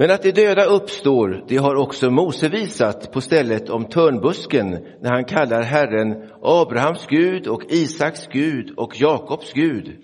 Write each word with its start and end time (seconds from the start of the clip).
Men 0.00 0.10
att 0.10 0.22
de 0.22 0.32
döda 0.32 0.64
uppstår, 0.64 1.44
det 1.48 1.56
har 1.56 1.74
också 1.74 2.10
Mose 2.10 2.48
visat 2.48 3.12
på 3.12 3.20
stället 3.20 3.70
om 3.70 3.84
törnbusken 3.84 4.70
när 5.00 5.10
han 5.10 5.24
kallar 5.24 5.62
Herren 5.62 6.30
Abrahams 6.42 7.06
Gud 7.06 7.46
och 7.46 7.62
Isaks 7.68 8.26
Gud 8.26 8.70
och 8.76 9.00
Jakobs 9.00 9.52
Gud. 9.52 9.96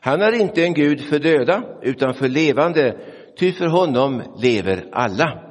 Han 0.00 0.22
är 0.22 0.32
inte 0.32 0.64
en 0.64 0.74
Gud 0.74 1.00
för 1.00 1.18
döda 1.18 1.64
utan 1.82 2.14
för 2.14 2.28
levande, 2.28 2.98
ty 3.38 3.52
för 3.52 3.66
honom 3.66 4.22
lever 4.42 4.88
alla. 4.92 5.42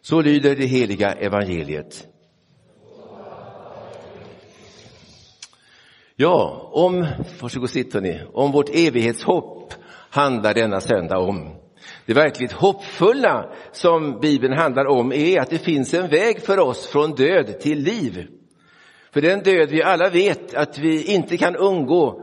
Så 0.00 0.20
lyder 0.20 0.56
det 0.56 0.66
heliga 0.66 1.12
evangeliet. 1.12 2.06
Ja, 6.16 6.70
om, 6.72 7.06
varsågod 7.40 7.70
sitt 7.70 7.94
hörni, 7.94 8.20
om 8.32 8.52
vårt 8.52 8.68
evighetshopp 8.68 9.74
handlar 10.10 10.54
denna 10.54 10.80
söndag 10.80 11.18
om. 11.18 11.59
Det 12.10 12.14
verkligt 12.14 12.52
hoppfulla 12.52 13.52
som 13.72 14.20
Bibeln 14.20 14.52
handlar 14.52 14.86
om 14.86 15.12
är 15.12 15.40
att 15.40 15.50
det 15.50 15.58
finns 15.58 15.94
en 15.94 16.08
väg 16.08 16.42
för 16.42 16.58
oss 16.58 16.86
från 16.86 17.14
död 17.14 17.60
till 17.60 17.78
liv. 17.78 18.26
För 19.12 19.20
den 19.20 19.42
död 19.42 19.70
vi 19.70 19.82
alla 19.82 20.10
vet 20.10 20.54
att 20.54 20.78
vi 20.78 21.14
inte 21.14 21.36
kan 21.36 21.56
undgå 21.56 22.22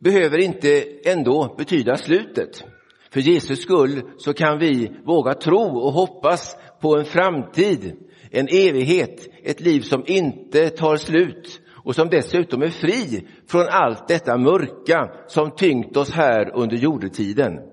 behöver 0.00 0.38
inte 0.38 0.84
ändå 1.04 1.54
betyda 1.58 1.96
slutet. 1.96 2.64
För 3.10 3.20
Jesus 3.20 3.62
skull 3.62 4.02
så 4.18 4.32
kan 4.32 4.58
vi 4.58 4.92
våga 5.04 5.34
tro 5.34 5.78
och 5.78 5.92
hoppas 5.92 6.56
på 6.80 6.98
en 6.98 7.04
framtid, 7.04 7.96
en 8.30 8.48
evighet, 8.48 9.28
ett 9.44 9.60
liv 9.60 9.80
som 9.80 10.04
inte 10.06 10.70
tar 10.70 10.96
slut 10.96 11.60
och 11.84 11.94
som 11.94 12.08
dessutom 12.08 12.62
är 12.62 12.70
fri 12.70 13.26
från 13.46 13.66
allt 13.70 14.08
detta 14.08 14.38
mörka 14.38 15.10
som 15.26 15.50
tyngt 15.50 15.96
oss 15.96 16.10
här 16.10 16.50
under 16.54 16.76
jordetiden. 16.76 17.71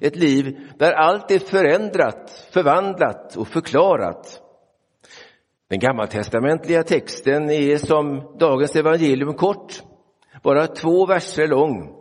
Ett 0.00 0.16
liv 0.16 0.58
där 0.78 0.92
allt 0.92 1.30
är 1.30 1.38
förändrat, 1.38 2.48
förvandlat 2.52 3.36
och 3.36 3.48
förklarat. 3.48 4.40
Den 5.68 5.78
gammaltestamentliga 5.78 6.82
texten 6.82 7.50
är 7.50 7.76
som 7.76 8.36
dagens 8.38 8.76
evangelium 8.76 9.34
kort, 9.34 9.82
bara 10.42 10.66
två 10.66 11.06
verser 11.06 11.46
lång. 11.46 11.96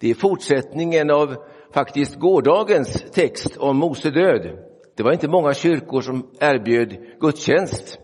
Det 0.00 0.10
är 0.10 0.14
fortsättningen 0.14 1.10
av 1.10 1.36
faktiskt 1.74 2.16
gårdagens 2.16 3.04
text 3.12 3.56
om 3.56 3.76
Mose 3.76 4.10
död. 4.10 4.58
Det 4.96 5.02
var 5.02 5.12
inte 5.12 5.28
många 5.28 5.54
kyrkor 5.54 6.00
som 6.00 6.30
erbjöd 6.40 6.96
gudstjänst 7.20 7.98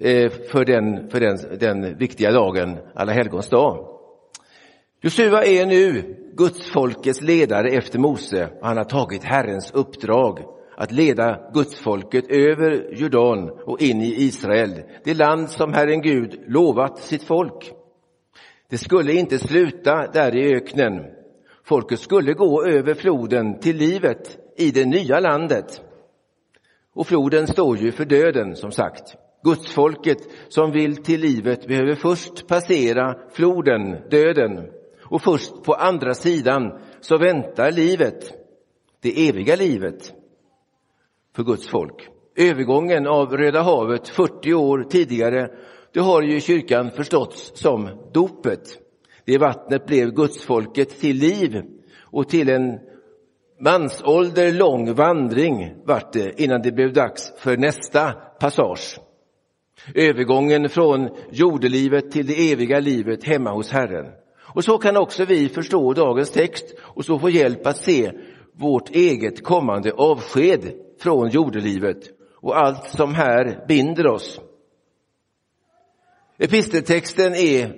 eh, 0.00 0.30
för 0.30 0.64
den, 0.64 1.10
för 1.10 1.20
den, 1.20 1.58
den 1.58 1.98
viktiga 1.98 2.30
dagen, 2.30 2.78
Alla 2.94 3.12
helgons 3.12 3.48
dag. 3.48 3.93
Josua 5.04 5.44
är 5.44 5.66
nu 5.66 6.16
gudsfolkets 6.36 7.20
ledare 7.20 7.68
efter 7.68 7.98
Mose 7.98 8.48
och 8.60 8.66
han 8.66 8.76
har 8.76 8.84
tagit 8.84 9.24
Herrens 9.24 9.70
uppdrag 9.74 10.38
att 10.76 10.92
leda 10.92 11.50
gudsfolket 11.54 12.30
över 12.30 12.94
Jordan 12.94 13.50
och 13.66 13.82
in 13.82 14.00
i 14.00 14.14
Israel, 14.22 14.82
det 15.04 15.14
land 15.14 15.50
som 15.50 15.72
Herren 15.72 16.02
Gud 16.02 16.40
lovat 16.46 16.98
sitt 16.98 17.22
folk. 17.22 17.72
Det 18.70 18.78
skulle 18.78 19.12
inte 19.12 19.38
sluta 19.38 20.06
där 20.12 20.36
i 20.36 20.54
öknen. 20.54 20.92
Folket 21.64 22.00
skulle 22.00 22.32
gå 22.32 22.64
över 22.66 22.94
floden 22.94 23.60
till 23.60 23.76
livet 23.76 24.38
i 24.56 24.70
det 24.70 24.84
nya 24.84 25.20
landet. 25.20 25.82
Och 26.94 27.06
floden 27.06 27.46
står 27.46 27.76
ju 27.76 27.92
för 27.92 28.04
döden, 28.04 28.56
som 28.56 28.70
sagt. 28.70 29.16
Gudsfolket 29.42 30.18
som 30.48 30.72
vill 30.72 30.96
till 30.96 31.20
livet 31.20 31.66
behöver 31.66 31.94
först 31.94 32.48
passera 32.48 33.14
floden, 33.32 33.96
döden, 34.10 34.70
och 35.04 35.22
först 35.22 35.62
på 35.62 35.74
andra 35.74 36.14
sidan 36.14 36.80
så 37.00 37.18
väntar 37.18 37.72
livet, 37.72 38.32
det 39.00 39.28
eviga 39.28 39.56
livet, 39.56 40.12
för 41.36 41.42
Guds 41.42 41.68
folk. 41.68 42.08
Övergången 42.36 43.06
av 43.06 43.36
Röda 43.36 43.62
havet 43.62 44.08
40 44.08 44.54
år 44.54 44.86
tidigare, 44.90 45.50
det 45.92 46.00
har 46.00 46.22
ju 46.22 46.40
kyrkan 46.40 46.90
förståtts 46.90 47.52
som 47.54 47.88
dopet. 48.12 48.78
Det 49.24 49.38
vattnet 49.38 49.86
blev 49.86 50.10
gudsfolket 50.10 51.00
till 51.00 51.16
liv 51.16 51.62
och 52.00 52.28
till 52.28 52.48
en 52.48 52.78
mansålder 53.60 54.52
lång 54.52 54.94
vandring 54.94 55.74
vart 55.84 56.12
det 56.12 56.40
innan 56.42 56.62
det 56.62 56.72
blev 56.72 56.92
dags 56.92 57.32
för 57.38 57.56
nästa 57.56 58.12
passage. 58.12 59.00
Övergången 59.94 60.68
från 60.68 61.08
jordelivet 61.30 62.10
till 62.10 62.26
det 62.26 62.52
eviga 62.52 62.80
livet 62.80 63.24
hemma 63.24 63.50
hos 63.50 63.70
Herren. 63.70 64.06
Och 64.54 64.64
så 64.64 64.78
kan 64.78 64.96
också 64.96 65.24
vi 65.24 65.48
förstå 65.48 65.92
dagens 65.92 66.30
text 66.30 66.74
och 66.80 67.04
så 67.04 67.18
få 67.18 67.30
hjälp 67.30 67.66
att 67.66 67.76
se 67.76 68.12
vårt 68.52 68.90
eget 68.90 69.44
kommande 69.44 69.92
avsked 69.92 70.72
från 71.00 71.28
jordelivet 71.28 72.10
och 72.40 72.58
allt 72.58 72.88
som 72.88 73.14
här 73.14 73.64
binder 73.68 74.06
oss. 74.06 74.40
Episteltexten 76.38 77.34
är 77.34 77.76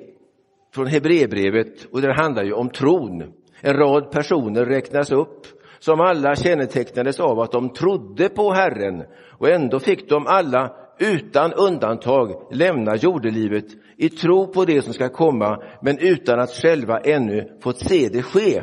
från 0.75 0.87
Hebreerbrevet 0.87 1.85
och 1.93 2.01
den 2.01 2.17
handlar 2.17 2.45
ju 2.45 2.53
om 2.53 2.71
tron. 2.71 3.33
En 3.61 3.77
rad 3.77 4.11
personer 4.11 4.65
räknas 4.65 5.13
upp 5.13 5.47
som 5.79 6.01
alla 6.01 6.37
kännetecknades 6.37 7.21
av 7.21 7.41
att 7.41 7.53
de 7.53 7.73
trodde 7.73 8.29
på 8.29 8.53
Herren 8.53 9.05
och 9.39 9.49
ändå 9.49 9.79
fick 9.79 10.09
de 10.09 10.27
alla 10.27 10.77
utan 10.99 11.53
undantag 11.53 12.49
lämna 12.51 12.97
jordelivet 12.97 13.67
i 13.97 14.09
tro 14.09 14.47
på 14.47 14.65
det 14.65 14.83
som 14.83 14.93
ska 14.93 15.09
komma, 15.09 15.63
men 15.83 15.99
utan 15.99 16.41
att 16.41 16.51
själva 16.51 17.01
ännu 17.01 17.59
fått 17.61 17.79
se 17.79 18.09
det 18.09 18.23
ske. 18.23 18.63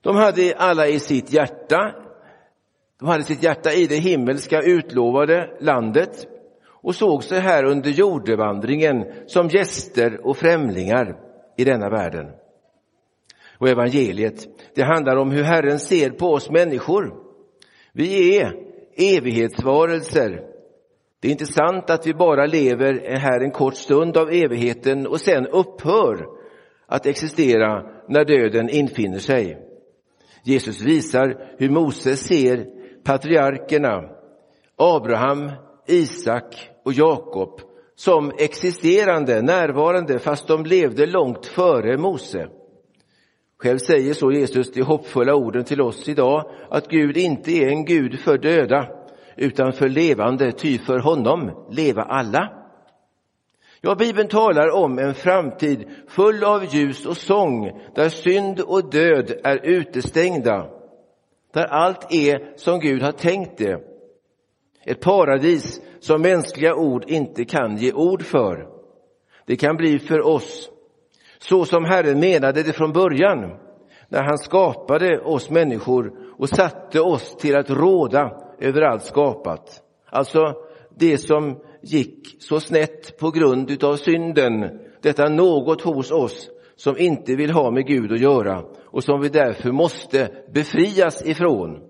De 0.00 0.16
hade 0.16 0.54
alla 0.56 0.88
i 0.88 0.98
sitt 0.98 1.32
hjärta, 1.32 1.94
de 2.98 3.08
hade 3.08 3.24
sitt 3.24 3.42
hjärta 3.42 3.72
i 3.72 3.86
det 3.86 3.96
himmelska 3.96 4.62
utlovade 4.62 5.56
landet 5.60 6.26
och 6.68 6.94
såg 6.94 7.24
sig 7.24 7.40
här 7.40 7.64
under 7.64 7.90
jordevandringen 7.90 9.04
som 9.26 9.48
gäster 9.48 10.26
och 10.26 10.36
främlingar 10.36 11.16
i 11.56 11.64
denna 11.64 11.90
världen. 11.90 12.26
Och 13.58 13.68
evangeliet, 13.68 14.48
det 14.74 14.82
handlar 14.82 15.16
om 15.16 15.30
hur 15.30 15.42
Herren 15.42 15.78
ser 15.78 16.10
på 16.10 16.26
oss 16.26 16.50
människor. 16.50 17.14
Vi 17.92 18.38
är 18.38 18.52
evighetsvarelser 18.96 20.55
det 21.26 21.30
är 21.30 21.32
inte 21.32 21.46
sant 21.46 21.90
att 21.90 22.06
vi 22.06 22.14
bara 22.14 22.46
lever 22.46 23.18
här 23.18 23.40
en 23.40 23.50
kort 23.50 23.74
stund 23.74 24.16
av 24.16 24.30
evigheten 24.30 25.06
och 25.06 25.20
sen 25.20 25.46
upphör 25.46 26.26
att 26.86 27.06
existera 27.06 27.82
när 28.08 28.24
döden 28.24 28.70
infinner 28.70 29.18
sig. 29.18 29.58
Jesus 30.44 30.80
visar 30.80 31.54
hur 31.58 31.70
Moses 31.70 32.20
ser 32.20 32.66
patriarkerna 33.04 34.02
Abraham, 34.76 35.52
Isak 35.86 36.70
och 36.84 36.92
Jakob 36.92 37.60
som 37.96 38.32
existerande, 38.38 39.42
närvarande, 39.42 40.18
fast 40.18 40.48
de 40.48 40.64
levde 40.64 41.06
långt 41.06 41.46
före 41.46 41.98
Mose. 41.98 42.48
Själv 43.58 43.78
säger 43.78 44.14
så 44.14 44.32
Jesus 44.32 44.72
de 44.72 44.82
hoppfulla 44.82 45.34
orden 45.34 45.64
till 45.64 45.80
oss 45.80 46.08
idag 46.08 46.50
att 46.70 46.88
Gud 46.88 47.16
inte 47.16 47.52
är 47.52 47.68
en 47.68 47.84
Gud 47.84 48.18
för 48.18 48.38
döda 48.38 48.95
utan 49.36 49.72
för 49.72 49.88
levande, 49.88 50.52
ty 50.52 50.78
för 50.78 50.98
honom 50.98 51.66
leva 51.70 52.02
alla. 52.02 52.52
Ja, 53.80 53.94
Bibeln 53.94 54.28
talar 54.28 54.70
om 54.70 54.98
en 54.98 55.14
framtid 55.14 55.88
full 56.08 56.44
av 56.44 56.74
ljus 56.74 57.06
och 57.06 57.16
sång, 57.16 57.80
där 57.94 58.08
synd 58.08 58.60
och 58.60 58.90
död 58.90 59.32
är 59.44 59.66
utestängda, 59.66 60.66
där 61.52 61.64
allt 61.64 62.12
är 62.14 62.56
som 62.56 62.80
Gud 62.80 63.02
har 63.02 63.12
tänkt 63.12 63.58
det. 63.58 63.80
Ett 64.84 65.00
paradis 65.00 65.80
som 66.00 66.22
mänskliga 66.22 66.74
ord 66.74 67.04
inte 67.06 67.44
kan 67.44 67.76
ge 67.76 67.92
ord 67.92 68.22
för. 68.22 68.68
Det 69.46 69.56
kan 69.56 69.76
bli 69.76 69.98
för 69.98 70.26
oss 70.26 70.70
så 71.38 71.64
som 71.64 71.84
Herren 71.84 72.20
menade 72.20 72.62
det 72.62 72.72
från 72.72 72.92
början, 72.92 73.56
när 74.08 74.22
han 74.22 74.38
skapade 74.38 75.20
oss 75.20 75.50
människor 75.50 76.12
och 76.38 76.48
satte 76.48 77.00
oss 77.00 77.36
till 77.36 77.56
att 77.56 77.70
råda 77.70 78.45
över 78.60 78.82
allt 78.82 79.02
skapat. 79.02 79.82
Alltså 80.10 80.54
det 80.98 81.18
som 81.18 81.60
gick 81.82 82.42
så 82.42 82.60
snett 82.60 83.18
på 83.18 83.30
grund 83.30 83.70
utav 83.70 83.96
synden, 83.96 84.78
detta 85.02 85.28
något 85.28 85.82
hos 85.82 86.10
oss 86.10 86.50
som 86.76 86.98
inte 86.98 87.34
vill 87.36 87.50
ha 87.50 87.70
med 87.70 87.86
Gud 87.86 88.12
att 88.12 88.20
göra 88.20 88.64
och 88.84 89.04
som 89.04 89.20
vi 89.20 89.28
därför 89.28 89.72
måste 89.72 90.28
befrias 90.54 91.26
ifrån. 91.26 91.80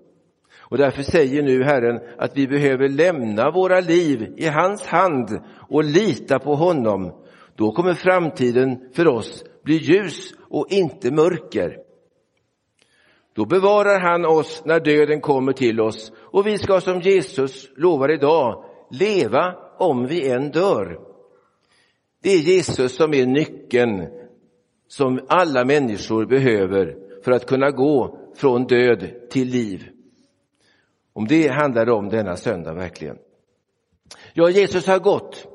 Och 0.69 0.77
därför 0.77 1.01
säger 1.01 1.43
nu 1.43 1.63
Herren 1.63 1.99
att 2.17 2.37
vi 2.37 2.47
behöver 2.47 2.89
lämna 2.89 3.51
våra 3.51 3.79
liv 3.79 4.33
i 4.37 4.47
hans 4.47 4.85
hand 4.85 5.41
och 5.69 5.83
lita 5.83 6.39
på 6.39 6.55
honom. 6.55 7.11
Då 7.55 7.71
kommer 7.71 7.93
framtiden 7.93 8.89
för 8.93 9.07
oss 9.07 9.43
bli 9.63 9.75
ljus 9.75 10.33
och 10.49 10.67
inte 10.69 11.11
mörker. 11.11 11.86
Då 13.37 13.45
bevarar 13.45 13.99
han 13.99 14.25
oss 14.25 14.61
när 14.65 14.79
döden 14.79 15.21
kommer 15.21 15.53
till 15.53 15.81
oss 15.81 16.11
och 16.17 16.47
vi 16.47 16.57
ska 16.57 16.81
som 16.81 17.01
Jesus 17.01 17.69
lovar 17.75 18.11
idag 18.11 18.63
leva 18.91 19.55
om 19.77 20.07
vi 20.07 20.29
än 20.29 20.51
dör. 20.51 20.99
Det 22.23 22.29
är 22.29 22.37
Jesus 22.37 22.95
som 22.95 23.13
är 23.13 23.25
nyckeln 23.25 24.07
som 24.87 25.19
alla 25.27 25.65
människor 25.65 26.25
behöver 26.25 26.95
för 27.23 27.31
att 27.31 27.45
kunna 27.45 27.71
gå 27.71 28.19
från 28.35 28.65
död 28.65 29.29
till 29.29 29.47
liv. 29.47 29.83
Om 31.13 31.27
det 31.27 31.47
handlar 31.47 31.85
det 31.85 31.93
om 31.93 32.09
denna 32.09 32.35
söndag 32.35 32.73
verkligen. 32.73 33.17
Ja, 34.33 34.49
Jesus 34.49 34.87
har 34.87 34.99
gått 34.99 35.47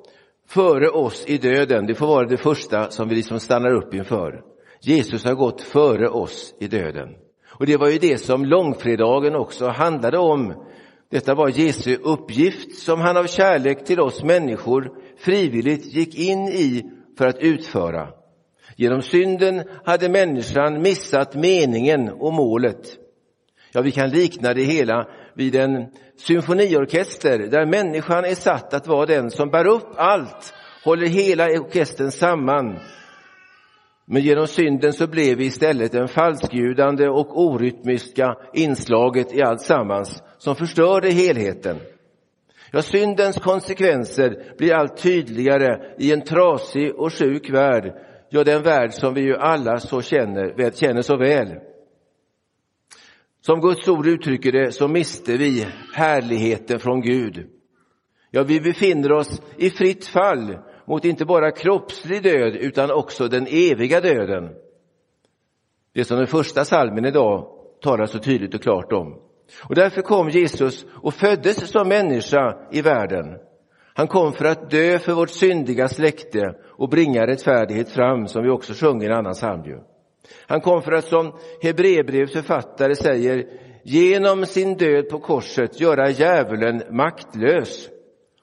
före 0.48 0.88
oss 0.88 1.24
i 1.26 1.38
döden. 1.38 1.86
Det 1.86 1.94
får 1.94 2.06
vara 2.06 2.26
det 2.26 2.36
första 2.36 2.90
som 2.90 3.08
vi 3.08 3.14
liksom 3.14 3.40
stannar 3.40 3.74
upp 3.74 3.94
inför. 3.94 4.44
Jesus 4.80 5.24
har 5.24 5.34
gått 5.34 5.60
före 5.60 6.08
oss 6.08 6.54
i 6.58 6.68
döden. 6.68 7.16
Och 7.62 7.66
det 7.66 7.76
var 7.76 7.88
ju 7.88 7.98
det 7.98 8.18
som 8.18 8.44
långfredagen 8.44 9.36
också 9.36 9.68
handlade 9.68 10.18
om. 10.18 10.54
Detta 11.10 11.34
var 11.34 11.48
Jesu 11.48 11.96
uppgift 11.96 12.78
som 12.78 13.00
han 13.00 13.16
av 13.16 13.26
kärlek 13.26 13.84
till 13.84 14.00
oss 14.00 14.22
människor 14.22 14.90
frivilligt 15.18 15.94
gick 15.94 16.18
in 16.18 16.48
i 16.48 16.90
för 17.18 17.26
att 17.26 17.38
utföra. 17.38 18.08
Genom 18.76 19.02
synden 19.02 19.62
hade 19.84 20.08
människan 20.08 20.82
missat 20.82 21.34
meningen 21.34 22.08
och 22.08 22.32
målet. 22.32 22.96
Ja, 23.72 23.80
vi 23.80 23.90
kan 23.90 24.10
likna 24.10 24.54
det 24.54 24.64
hela 24.64 25.08
vid 25.34 25.54
en 25.54 25.86
symfoniorkester 26.16 27.38
där 27.38 27.66
människan 27.66 28.24
är 28.24 28.34
satt 28.34 28.74
att 28.74 28.86
vara 28.86 29.06
den 29.06 29.30
som 29.30 29.50
bär 29.50 29.66
upp 29.66 29.88
allt, 29.96 30.54
håller 30.84 31.06
hela 31.06 31.44
orkestern 31.44 32.10
samman. 32.10 32.78
Men 34.06 34.22
genom 34.22 34.46
synden 34.46 34.92
så 34.92 35.06
blev 35.06 35.38
vi 35.38 35.44
istället 35.44 35.94
en 35.94 36.08
falskljudande 36.08 37.08
och 37.08 37.40
orytmiska 37.40 38.36
inslaget 38.54 39.34
i 39.34 39.42
allt 39.42 39.60
sammans 39.60 40.22
som 40.38 40.56
förstörde 40.56 41.10
helheten. 41.10 41.76
Ja, 42.72 42.82
syndens 42.82 43.38
konsekvenser 43.38 44.54
blir 44.58 44.74
allt 44.74 45.02
tydligare 45.02 45.94
i 45.98 46.12
en 46.12 46.20
trasig 46.20 46.94
och 46.94 47.12
sjuk 47.12 47.50
värld, 47.50 47.92
ja, 48.30 48.44
den 48.44 48.62
värld 48.62 48.92
som 48.92 49.14
vi 49.14 49.20
ju 49.20 49.36
alla 49.36 49.78
så 49.78 50.02
känner, 50.02 50.70
känner 50.70 51.02
så 51.02 51.16
väl. 51.16 51.58
Som 53.40 53.60
Guds 53.60 53.88
ord 53.88 54.06
uttrycker 54.06 54.52
det 54.52 54.72
så 54.72 54.88
miste 54.88 55.36
vi 55.36 55.66
härligheten 55.94 56.80
från 56.80 57.00
Gud. 57.00 57.46
Ja, 58.30 58.42
vi 58.42 58.60
befinner 58.60 59.12
oss 59.12 59.42
i 59.56 59.70
fritt 59.70 60.06
fall 60.06 60.58
mot 60.86 61.04
inte 61.04 61.24
bara 61.24 61.50
kroppslig 61.50 62.22
död 62.22 62.56
utan 62.56 62.90
också 62.90 63.28
den 63.28 63.46
eviga 63.50 64.00
döden. 64.00 64.48
Det 65.94 66.04
som 66.04 66.18
den 66.18 66.26
första 66.26 66.64
salmen 66.64 67.04
idag 67.04 67.46
talar 67.82 68.06
så 68.06 68.18
tydligt 68.18 68.54
och 68.54 68.62
klart 68.62 68.92
om. 68.92 69.18
Och 69.68 69.74
därför 69.74 70.02
kom 70.02 70.28
Jesus 70.28 70.86
och 71.02 71.14
föddes 71.14 71.70
som 71.70 71.88
människa 71.88 72.68
i 72.70 72.82
världen. 72.82 73.38
Han 73.94 74.06
kom 74.06 74.32
för 74.32 74.44
att 74.44 74.70
dö 74.70 74.98
för 74.98 75.12
vårt 75.12 75.30
syndiga 75.30 75.88
släkte 75.88 76.54
och 76.64 76.88
bringa 76.88 77.26
rättfärdighet 77.26 77.88
fram, 77.88 78.26
som 78.26 78.42
vi 78.42 78.50
också 78.50 78.72
sjunger 78.74 79.04
i 79.04 79.12
en 79.12 79.18
annan 79.18 79.32
psalm. 79.32 79.62
Han 80.46 80.60
kom 80.60 80.82
för 80.82 80.92
att 80.92 81.04
som 81.04 81.38
Hebreerbrevets 81.62 82.32
författare 82.32 82.94
säger, 82.94 83.46
genom 83.84 84.46
sin 84.46 84.76
död 84.76 85.08
på 85.08 85.18
korset 85.18 85.80
göra 85.80 86.10
djävulen 86.10 86.82
maktlös. 86.90 87.88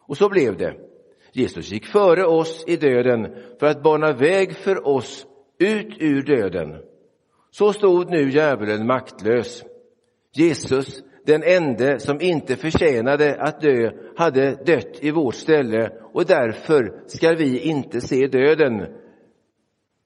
Och 0.07 0.17
så 0.17 0.29
blev 0.29 0.57
det. 0.57 0.88
Jesus 1.31 1.71
gick 1.71 1.85
före 1.85 2.25
oss 2.25 2.63
i 2.67 2.75
döden 2.75 3.35
för 3.59 3.67
att 3.67 3.83
bana 3.83 4.13
väg 4.13 4.55
för 4.55 4.87
oss 4.87 5.25
ut 5.59 5.95
ur 5.99 6.21
döden. 6.21 6.81
Så 7.51 7.73
stod 7.73 8.09
nu 8.09 8.29
djävulen 8.29 8.87
maktlös. 8.87 9.63
Jesus, 10.33 11.03
den 11.25 11.43
ende 11.43 11.99
som 11.99 12.21
inte 12.21 12.55
förtjänade 12.55 13.35
att 13.41 13.61
dö, 13.61 13.91
hade 14.17 14.51
dött 14.51 14.97
i 15.01 15.11
vårt 15.11 15.35
ställe 15.35 15.91
och 16.13 16.25
därför 16.25 17.03
ska 17.07 17.33
vi 17.33 17.59
inte 17.59 18.01
se 18.01 18.27
döden. 18.27 18.85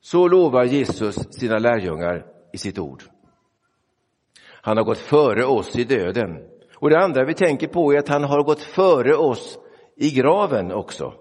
Så 0.01 0.27
lovar 0.27 0.63
Jesus 0.63 1.15
sina 1.15 1.59
lärjungar 1.59 2.25
i 2.53 2.57
sitt 2.57 2.79
ord. 2.79 3.03
Han 4.61 4.77
har 4.77 4.83
gått 4.83 4.97
före 4.97 5.45
oss 5.45 5.75
i 5.75 5.83
döden. 5.83 6.37
Och 6.75 6.89
det 6.89 6.99
andra 6.99 7.25
vi 7.25 7.33
tänker 7.33 7.67
på 7.67 7.93
är 7.93 7.99
att 7.99 8.09
han 8.09 8.23
har 8.23 8.43
gått 8.43 8.61
före 8.61 9.15
oss 9.15 9.59
i 9.95 10.09
graven 10.09 10.71
också. 10.71 11.13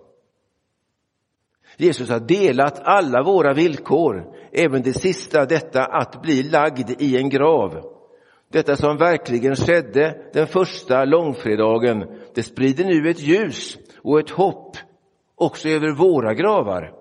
Jesus 1.76 2.10
har 2.10 2.20
delat 2.20 2.80
alla 2.82 3.22
våra 3.22 3.54
villkor, 3.54 4.34
även 4.52 4.82
det 4.82 4.92
sista, 4.92 5.44
detta 5.44 5.84
att 5.84 6.22
bli 6.22 6.42
lagd 6.42 6.90
i 7.02 7.16
en 7.16 7.28
grav. 7.28 7.92
Detta 8.48 8.76
som 8.76 8.96
verkligen 8.96 9.56
skedde 9.56 10.30
den 10.32 10.46
första 10.46 11.04
långfredagen, 11.04 12.04
det 12.34 12.42
sprider 12.42 12.84
nu 12.84 13.10
ett 13.10 13.20
ljus 13.20 13.78
och 14.02 14.20
ett 14.20 14.30
hopp 14.30 14.76
också 15.34 15.68
över 15.68 15.90
våra 15.90 16.34
gravar. 16.34 16.92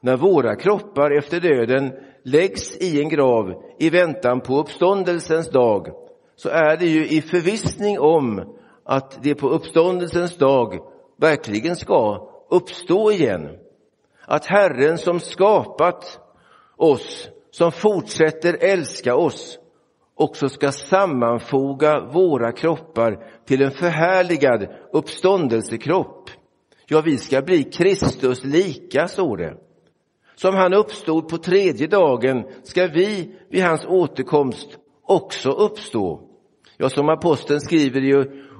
När 0.00 0.16
våra 0.16 0.56
kroppar 0.56 1.10
efter 1.10 1.40
döden 1.40 1.92
läggs 2.22 2.76
i 2.76 3.00
en 3.00 3.08
grav 3.08 3.62
i 3.78 3.90
väntan 3.90 4.40
på 4.40 4.58
uppståndelsens 4.58 5.50
dag, 5.50 5.88
så 6.36 6.48
är 6.48 6.76
det 6.76 6.86
ju 6.86 7.06
i 7.06 7.22
förvissning 7.22 7.98
om 7.98 8.56
att 8.84 9.22
det 9.22 9.34
på 9.34 9.48
uppståndelsens 9.48 10.36
dag 10.36 10.78
verkligen 11.16 11.76
ska 11.76 12.28
uppstå 12.50 13.12
igen. 13.12 13.58
Att 14.24 14.46
Herren 14.46 14.98
som 14.98 15.20
skapat 15.20 16.20
oss, 16.76 17.28
som 17.50 17.72
fortsätter 17.72 18.58
älska 18.60 19.16
oss, 19.16 19.58
också 20.14 20.48
ska 20.48 20.72
sammanfoga 20.72 22.00
våra 22.00 22.52
kroppar 22.52 23.26
till 23.44 23.62
en 23.62 23.70
förhärligad 23.70 24.66
uppståndelsekropp. 24.92 26.30
Ja, 26.86 27.00
vi 27.00 27.18
ska 27.18 27.42
bli 27.42 27.64
Kristus 27.64 28.44
lika, 28.44 29.08
står 29.08 29.36
det. 29.36 29.56
Som 30.34 30.54
han 30.54 30.74
uppstod 30.74 31.28
på 31.28 31.38
tredje 31.38 31.86
dagen 31.86 32.44
ska 32.62 32.86
vi 32.86 33.34
vid 33.50 33.62
hans 33.62 33.84
återkomst 33.84 34.78
också 35.02 35.50
uppstå. 35.50 36.20
Ja, 36.76 36.88
som 36.88 37.08
aposteln 37.08 37.60
skriver 37.60 38.00
i 38.00 38.14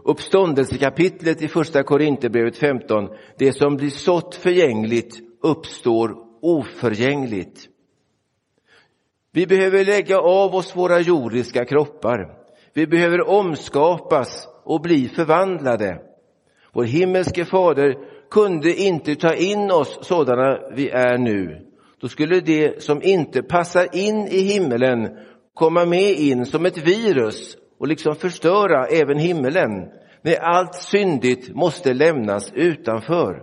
uppståndelsekapitlet 0.05 1.43
i 1.43 1.49
första 1.49 1.83
Korinthierbrevet 1.83 2.57
15, 2.57 3.09
det 3.39 3.53
som 3.53 3.77
blir 3.77 3.91
sått 3.91 4.35
förgängligt 4.35 5.21
uppstår 5.43 6.17
oförgängligt. 6.43 7.69
Vi 9.33 9.47
behöver 9.47 9.85
lägga 9.85 10.19
av 10.19 10.55
oss 10.55 10.77
våra 10.77 11.01
jordiska 11.01 11.65
kroppar. 11.65 12.39
Vi 12.75 12.87
behöver 12.87 13.29
omskapas 13.29 14.49
och 14.65 14.81
bli 14.81 15.09
förvandlade. 15.09 16.03
Vår 16.73 16.85
himmelske 16.85 17.45
fader 17.45 17.97
kunde 18.31 18.75
inte 18.75 19.15
ta 19.15 19.35
in 19.35 19.71
oss 19.71 19.99
sådana 20.03 20.59
vi 20.75 20.91
är 20.91 21.19
nu. 21.19 21.67
Då 22.01 22.09
skulle 22.09 22.41
det 22.41 22.83
som 22.83 23.03
inte 23.03 23.43
passar 23.43 23.97
in 23.97 24.27
i 24.27 24.39
himmelen 24.39 25.09
komma 25.55 25.85
med 25.85 26.19
in 26.19 26.47
som 26.47 26.67
ett 26.67 26.79
virus 26.79 27.57
och 27.79 27.89
liksom 27.89 28.15
förstöra 28.15 28.87
även 28.87 29.19
himmelen. 29.19 29.89
När 30.23 30.37
allt 30.37 30.75
syndigt 30.75 31.55
måste 31.55 31.95
lämnas 31.95 32.53
utanför. 32.53 33.43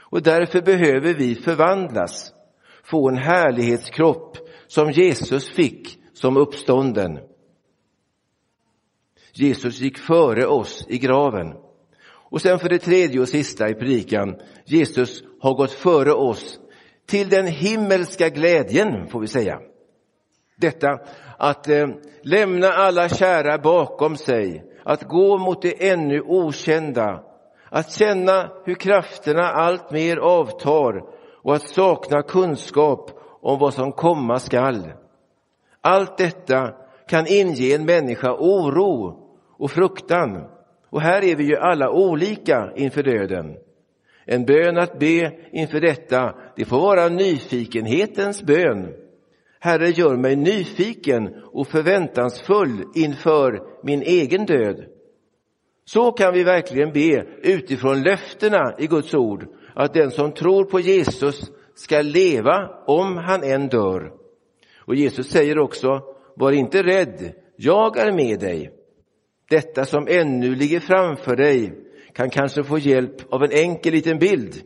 Och 0.00 0.22
därför 0.22 0.62
behöver 0.62 1.14
vi 1.14 1.34
förvandlas, 1.34 2.32
få 2.84 3.08
en 3.08 3.16
härlighetskropp 3.16 4.36
som 4.66 4.90
Jesus 4.90 5.48
fick 5.48 5.98
som 6.12 6.36
uppstånden. 6.36 7.18
Jesus 9.32 9.80
gick 9.80 9.98
före 9.98 10.46
oss 10.46 10.86
i 10.88 10.98
graven. 10.98 11.54
Och 12.06 12.42
sen 12.42 12.58
för 12.58 12.68
det 12.68 12.78
tredje 12.78 13.20
och 13.20 13.28
sista 13.28 13.68
i 13.68 13.74
predikan, 13.74 14.36
Jesus 14.64 15.22
har 15.40 15.54
gått 15.54 15.72
före 15.72 16.12
oss 16.12 16.58
till 17.06 17.28
den 17.28 17.46
himmelska 17.46 18.28
glädjen, 18.28 19.08
får 19.08 19.20
vi 19.20 19.26
säga. 19.26 19.60
Detta 20.56 20.98
att 21.38 21.68
eh, 21.68 21.88
lämna 22.22 22.68
alla 22.68 23.08
kära 23.08 23.58
bakom 23.58 24.16
sig, 24.16 24.64
att 24.84 25.02
gå 25.02 25.38
mot 25.38 25.62
det 25.62 25.90
ännu 25.90 26.20
okända, 26.20 27.22
att 27.70 27.92
känna 27.92 28.50
hur 28.64 28.74
krafterna 28.74 29.42
allt 29.42 29.90
mer 29.90 30.16
avtar 30.16 31.04
och 31.42 31.54
att 31.54 31.68
sakna 31.68 32.22
kunskap 32.22 33.10
om 33.40 33.58
vad 33.58 33.74
som 33.74 33.92
komma 33.92 34.38
skall. 34.38 34.92
Allt 35.80 36.18
detta 36.18 36.74
kan 37.08 37.26
inge 37.28 37.74
en 37.74 37.84
människa 37.84 38.32
oro 38.32 39.18
och 39.58 39.70
fruktan. 39.70 40.44
Och 40.90 41.00
här 41.00 41.24
är 41.24 41.36
vi 41.36 41.44
ju 41.44 41.56
alla 41.56 41.90
olika 41.90 42.72
inför 42.76 43.02
döden. 43.02 43.56
En 44.26 44.44
bön 44.44 44.78
att 44.78 44.98
be 44.98 45.32
inför 45.52 45.80
detta, 45.80 46.34
det 46.56 46.64
får 46.64 46.80
vara 46.80 47.08
nyfikenhetens 47.08 48.42
bön. 48.42 49.03
Herre, 49.64 49.90
gör 49.90 50.16
mig 50.16 50.36
nyfiken 50.36 51.34
och 51.52 51.68
förväntansfull 51.68 52.84
inför 52.94 53.62
min 53.82 54.02
egen 54.02 54.46
död. 54.46 54.84
Så 55.84 56.12
kan 56.12 56.34
vi 56.34 56.44
verkligen 56.44 56.92
be 56.92 57.26
utifrån 57.42 58.02
löftena 58.02 58.74
i 58.78 58.86
Guds 58.86 59.14
ord, 59.14 59.46
att 59.74 59.94
den 59.94 60.10
som 60.10 60.32
tror 60.32 60.64
på 60.64 60.80
Jesus 60.80 61.52
ska 61.74 62.02
leva 62.02 62.70
om 62.86 63.16
han 63.16 63.42
än 63.42 63.68
dör. 63.68 64.12
Och 64.78 64.94
Jesus 64.94 65.30
säger 65.30 65.58
också, 65.58 66.00
var 66.36 66.52
inte 66.52 66.82
rädd, 66.82 67.32
jag 67.56 67.98
är 67.98 68.12
med 68.12 68.40
dig. 68.40 68.70
Detta 69.50 69.84
som 69.84 70.06
ännu 70.08 70.54
ligger 70.54 70.80
framför 70.80 71.36
dig 71.36 71.72
kan 72.14 72.30
kanske 72.30 72.64
få 72.64 72.78
hjälp 72.78 73.32
av 73.32 73.42
en 73.42 73.52
enkel 73.52 73.92
liten 73.92 74.18
bild. 74.18 74.62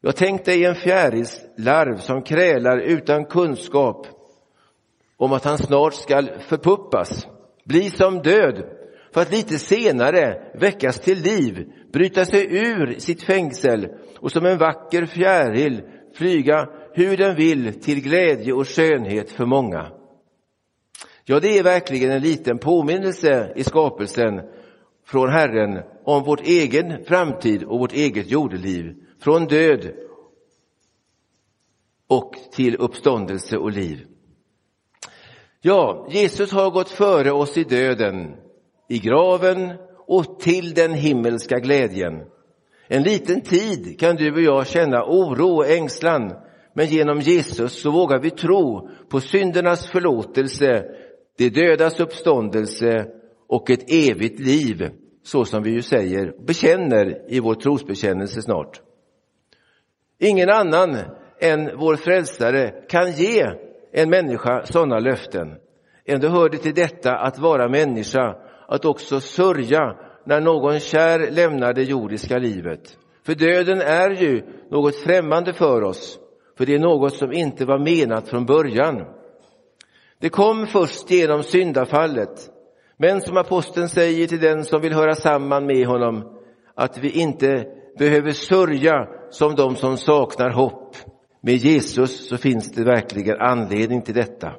Jag 0.00 0.16
tänkte 0.16 0.50
dig 0.50 0.64
en 0.64 0.74
fjärilslarv 0.74 1.96
som 1.96 2.22
krälar 2.22 2.78
utan 2.78 3.24
kunskap 3.24 4.06
om 5.16 5.32
att 5.32 5.44
han 5.44 5.58
snart 5.58 5.94
skall 5.94 6.30
förpuppas, 6.40 7.26
bli 7.64 7.90
som 7.90 8.22
död, 8.22 8.64
för 9.14 9.20
att 9.20 9.32
lite 9.32 9.58
senare 9.58 10.42
väckas 10.60 11.00
till 11.00 11.18
liv, 11.18 11.72
bryta 11.92 12.24
sig 12.24 12.56
ur 12.56 12.98
sitt 12.98 13.22
fängsel 13.22 13.88
och 14.18 14.32
som 14.32 14.46
en 14.46 14.58
vacker 14.58 15.06
fjäril 15.06 15.82
flyga 16.14 16.68
hur 16.92 17.16
den 17.16 17.36
vill 17.36 17.80
till 17.80 18.02
glädje 18.02 18.52
och 18.52 18.68
skönhet 18.68 19.30
för 19.30 19.46
många. 19.46 19.92
Ja, 21.24 21.40
det 21.40 21.58
är 21.58 21.62
verkligen 21.62 22.10
en 22.10 22.22
liten 22.22 22.58
påminnelse 22.58 23.52
i 23.56 23.64
skapelsen 23.64 24.40
från 25.06 25.32
Herren 25.32 25.82
om 26.04 26.22
vårt 26.24 26.46
egen 26.46 27.04
framtid 27.04 27.64
och 27.64 27.78
vårt 27.78 27.92
eget 27.92 28.30
jordeliv, 28.30 28.94
från 29.20 29.46
död 29.46 29.92
och 32.08 32.34
till 32.52 32.76
uppståndelse 32.76 33.56
och 33.56 33.70
liv. 33.70 34.06
Ja, 35.62 36.06
Jesus 36.10 36.52
har 36.52 36.70
gått 36.70 36.90
före 36.90 37.32
oss 37.32 37.58
i 37.58 37.64
döden, 37.64 38.36
i 38.88 38.98
graven 38.98 39.72
och 40.06 40.40
till 40.40 40.74
den 40.74 40.94
himmelska 40.94 41.58
glädjen. 41.58 42.14
En 42.88 43.02
liten 43.02 43.40
tid 43.40 44.00
kan 44.00 44.16
du 44.16 44.32
och 44.32 44.40
jag 44.40 44.66
känna 44.66 45.04
oro 45.04 45.56
och 45.56 45.66
ängslan, 45.66 46.32
men 46.74 46.86
genom 46.86 47.20
Jesus 47.20 47.80
så 47.80 47.90
vågar 47.90 48.18
vi 48.18 48.30
tro 48.30 48.88
på 49.08 49.20
syndernas 49.20 49.86
förlåtelse, 49.86 50.84
de 51.38 51.48
dödas 51.50 52.00
uppståndelse 52.00 53.06
och 53.48 53.70
ett 53.70 53.92
evigt 53.92 54.40
liv, 54.40 54.90
så 55.22 55.44
som 55.44 55.62
vi 55.62 55.70
ju 55.70 55.82
säger, 55.82 56.46
bekänner 56.46 57.32
i 57.32 57.40
vår 57.40 57.54
trosbekännelse 57.54 58.42
snart. 58.42 58.80
Ingen 60.22 60.50
annan 60.50 60.96
än 61.40 61.70
vår 61.78 61.96
frälsare 61.96 62.70
kan 62.88 63.12
ge 63.12 63.46
en 63.92 64.10
människa 64.10 64.64
sådana 64.64 64.98
löften. 64.98 65.56
Ändå 66.04 66.28
hör 66.28 66.48
det 66.48 66.58
till 66.58 66.74
detta 66.74 67.16
att 67.16 67.38
vara 67.38 67.68
människa, 67.68 68.36
att 68.68 68.84
också 68.84 69.20
sörja 69.20 69.96
när 70.24 70.40
någon 70.40 70.80
kär 70.80 71.30
lämnar 71.30 71.72
det 71.72 71.82
jordiska 71.82 72.38
livet. 72.38 72.96
För 73.26 73.34
döden 73.34 73.80
är 73.80 74.10
ju 74.10 74.42
något 74.70 74.96
främmande 74.96 75.52
för 75.52 75.82
oss, 75.82 76.18
för 76.58 76.66
det 76.66 76.74
är 76.74 76.78
något 76.78 77.14
som 77.14 77.32
inte 77.32 77.64
var 77.64 77.78
menat 77.78 78.28
från 78.28 78.46
början. 78.46 79.04
Det 80.18 80.28
kom 80.28 80.66
först 80.66 81.10
genom 81.10 81.42
syndafallet, 81.42 82.50
men 82.96 83.20
som 83.20 83.36
aposteln 83.36 83.88
säger 83.88 84.26
till 84.26 84.40
den 84.40 84.64
som 84.64 84.80
vill 84.80 84.92
höra 84.92 85.14
samman 85.14 85.66
med 85.66 85.86
honom, 85.86 86.40
att 86.74 86.98
vi 86.98 87.10
inte 87.10 87.64
behöver 87.98 88.30
sörja 88.30 89.19
som 89.30 89.54
de 89.54 89.76
som 89.76 89.96
saknar 89.96 90.50
hopp. 90.50 90.96
Med 91.42 91.54
Jesus 91.54 92.28
så 92.28 92.36
finns 92.36 92.72
det 92.72 92.84
verkligen 92.84 93.40
anledning 93.40 94.02
till 94.02 94.14
detta. 94.14 94.52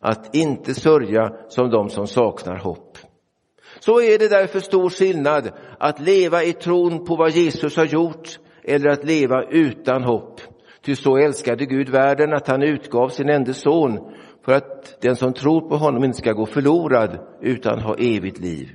Att 0.00 0.34
inte 0.34 0.74
sörja 0.74 1.32
som 1.48 1.70
de 1.70 1.88
som 1.88 2.06
saknar 2.06 2.58
hopp. 2.58 2.98
Så 3.80 4.00
är 4.00 4.18
det 4.18 4.28
därför 4.28 4.60
stor 4.60 4.90
skillnad 4.90 5.50
att 5.78 6.00
leva 6.00 6.44
i 6.44 6.52
tron 6.52 7.04
på 7.04 7.16
vad 7.16 7.30
Jesus 7.30 7.76
har 7.76 7.84
gjort 7.84 8.38
eller 8.64 8.90
att 8.90 9.04
leva 9.04 9.44
utan 9.50 10.04
hopp. 10.04 10.40
Ty 10.84 10.96
så 10.96 11.16
älskade 11.16 11.66
Gud 11.66 11.88
världen 11.88 12.32
att 12.32 12.48
han 12.48 12.62
utgav 12.62 13.08
sin 13.08 13.28
enda 13.28 13.54
son 13.54 13.98
för 14.44 14.52
att 14.52 15.00
den 15.02 15.16
som 15.16 15.32
tror 15.32 15.68
på 15.68 15.76
honom 15.76 16.04
inte 16.04 16.18
ska 16.18 16.32
gå 16.32 16.46
förlorad 16.46 17.18
utan 17.40 17.80
ha 17.80 17.94
evigt 17.94 18.38
liv. 18.38 18.68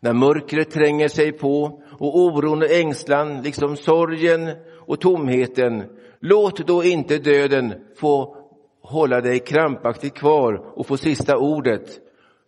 När 0.00 0.12
mörkret 0.12 0.70
tränger 0.70 1.08
sig 1.08 1.32
på 1.32 1.82
och 1.98 2.18
oron 2.18 2.62
och 2.62 2.70
ängslan, 2.70 3.42
liksom 3.42 3.76
sorgen 3.76 4.50
och 4.86 5.00
tomheten, 5.00 5.84
låt 6.20 6.66
då 6.66 6.84
inte 6.84 7.18
döden 7.18 7.74
få 7.96 8.36
hålla 8.82 9.20
dig 9.20 9.38
krampaktigt 9.38 10.14
kvar 10.14 10.72
och 10.78 10.86
få 10.86 10.96
sista 10.96 11.36
ordet. 11.36 12.00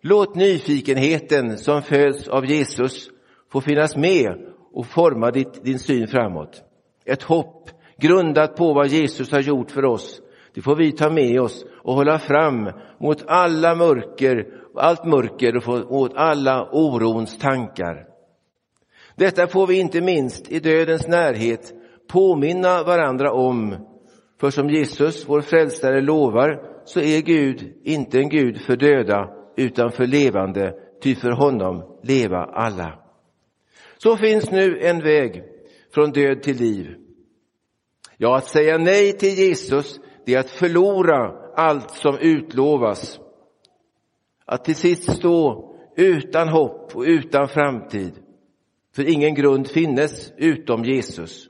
Låt 0.03 0.35
nyfikenheten 0.35 1.59
som 1.59 1.83
föds 1.83 2.29
av 2.29 2.47
Jesus 2.47 3.11
få 3.53 3.61
finnas 3.61 3.97
med 3.97 4.35
och 4.73 4.87
forma 4.87 5.31
ditt, 5.31 5.65
din 5.65 5.79
syn 5.79 6.09
framåt. 6.09 6.63
Ett 7.05 7.23
hopp 7.23 7.71
grundat 8.01 8.57
på 8.57 8.73
vad 8.73 8.89
Jesus 8.89 9.33
har 9.33 9.41
gjort 9.41 9.71
för 9.71 9.85
oss. 9.85 10.21
Det 10.55 10.63
får 10.63 10.77
vi 10.77 10.93
ta 10.93 11.11
med 11.11 11.41
oss 11.41 11.65
och 11.83 11.95
hålla 11.95 12.19
fram 12.19 12.71
mot 13.01 13.25
alla 13.27 13.75
mörker, 13.75 14.47
allt 14.79 15.05
mörker 15.05 15.69
och 15.69 15.93
åt 15.93 16.13
alla 16.15 16.69
orons 16.73 17.39
tankar. 17.39 18.07
Detta 19.17 19.47
får 19.47 19.67
vi 19.67 19.81
inte 19.81 20.01
minst 20.01 20.53
i 20.53 20.61
dödens 20.61 21.09
närhet 21.09 21.73
påminna 22.09 22.83
varandra 22.83 23.33
om. 23.33 23.77
För 24.41 24.51
som 24.51 24.71
Jesus, 24.71 25.29
vår 25.29 25.41
frälsare, 25.41 26.01
lovar 26.01 26.63
så 26.85 27.01
är 27.01 27.21
Gud 27.21 27.73
inte 27.85 28.19
en 28.19 28.29
Gud 28.29 28.61
för 28.61 28.77
döda 28.77 29.29
utan 29.57 29.93
för 29.93 30.07
levande, 30.07 30.75
ty 31.03 31.15
för 31.15 31.31
honom 31.31 31.99
leva 32.03 32.39
alla. 32.39 32.99
Så 33.99 34.17
finns 34.17 34.51
nu 34.51 34.81
en 34.81 35.01
väg 35.01 35.43
från 35.95 36.11
död 36.11 36.43
till 36.43 36.57
liv. 36.57 36.95
Ja, 38.17 38.37
att 38.37 38.47
säga 38.47 38.79
nej 38.79 39.13
till 39.13 39.39
Jesus, 39.39 40.01
det 40.27 40.35
är 40.35 40.41
att 40.41 40.51
förlora 40.51 41.33
allt 41.57 41.91
som 41.91 42.19
utlovas. 42.19 43.21
Att 44.51 44.65
till 44.65 44.77
sist 44.77 45.17
stå 45.17 45.75
utan 45.97 46.49
hopp 46.49 46.97
och 46.97 47.03
utan 47.03 47.49
framtid. 47.49 48.13
För 48.95 49.09
ingen 49.09 49.35
grund 49.35 49.69
finnes 49.69 50.33
utom 50.37 50.85
Jesus. 50.85 51.49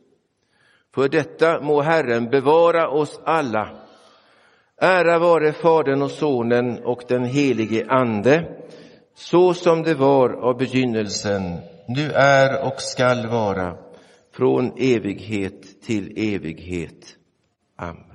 För 0.94 1.08
detta 1.08 1.60
må 1.60 1.80
Herren 1.80 2.30
bevara 2.30 2.88
oss 2.88 3.20
alla. 3.24 3.70
Ära 4.80 5.18
vare 5.18 5.52
Fadern 5.52 6.02
och 6.02 6.10
Sonen 6.10 6.84
och 6.84 7.02
den 7.08 7.24
helige 7.24 7.86
Ande, 7.88 8.56
så 9.14 9.54
som 9.54 9.82
det 9.82 9.94
var 9.94 10.30
av 10.30 10.56
begynnelsen, 10.56 11.42
nu 11.88 12.12
är 12.12 12.66
och 12.66 12.80
skall 12.80 13.26
vara, 13.26 13.76
från 14.32 14.72
evighet 14.78 15.82
till 15.82 16.34
evighet. 16.34 17.16
Amen. 17.76 18.07